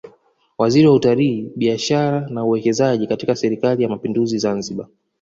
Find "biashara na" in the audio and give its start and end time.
1.55-2.43